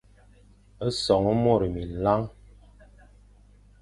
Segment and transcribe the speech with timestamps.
[1.03, 2.21] Son môr minlañ,